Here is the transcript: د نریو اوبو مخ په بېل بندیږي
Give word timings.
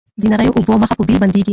د 0.21 0.23
نریو 0.31 0.55
اوبو 0.57 0.73
مخ 0.81 0.91
په 0.97 1.03
بېل 1.07 1.17
بندیږي 1.21 1.49